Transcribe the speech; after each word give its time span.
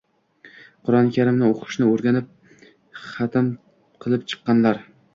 Qur’oni 0.89 1.11
karimni 1.17 1.45
o‘qishni 1.57 1.87
o‘rganib, 1.91 2.33
xatm 3.05 3.55
qilib 4.07 4.29
chiqqanlar. 4.35 4.87